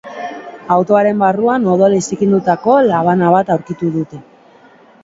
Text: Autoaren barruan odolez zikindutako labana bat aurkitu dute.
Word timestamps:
Autoaren 0.75 1.21
barruan 1.25 1.67
odolez 1.75 2.01
zikindutako 2.07 2.79
labana 2.89 3.31
bat 3.37 3.57
aurkitu 3.59 3.93
dute. 4.01 4.27